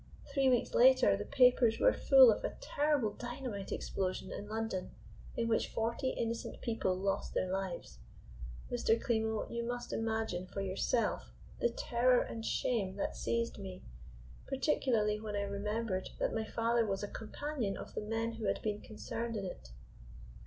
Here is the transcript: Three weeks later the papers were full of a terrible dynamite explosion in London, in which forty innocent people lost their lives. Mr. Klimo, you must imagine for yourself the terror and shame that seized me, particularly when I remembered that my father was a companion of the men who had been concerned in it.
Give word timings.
Three 0.33 0.49
weeks 0.49 0.73
later 0.73 1.15
the 1.15 1.25
papers 1.25 1.77
were 1.79 1.93
full 1.93 2.31
of 2.31 2.43
a 2.43 2.57
terrible 2.59 3.11
dynamite 3.13 3.71
explosion 3.71 4.31
in 4.31 4.49
London, 4.49 4.89
in 5.37 5.47
which 5.47 5.67
forty 5.69 6.09
innocent 6.09 6.59
people 6.61 6.95
lost 6.97 7.35
their 7.35 7.51
lives. 7.51 7.99
Mr. 8.71 8.99
Klimo, 8.99 9.47
you 9.51 9.63
must 9.63 9.93
imagine 9.93 10.47
for 10.47 10.61
yourself 10.61 11.35
the 11.59 11.69
terror 11.69 12.19
and 12.23 12.43
shame 12.43 12.95
that 12.95 13.15
seized 13.15 13.59
me, 13.59 13.83
particularly 14.47 15.19
when 15.19 15.35
I 15.35 15.43
remembered 15.43 16.09
that 16.17 16.33
my 16.33 16.45
father 16.45 16.83
was 16.83 17.03
a 17.03 17.07
companion 17.07 17.77
of 17.77 17.93
the 17.93 18.01
men 18.01 18.31
who 18.31 18.45
had 18.45 18.59
been 18.63 18.81
concerned 18.81 19.35
in 19.35 19.45
it. 19.45 19.69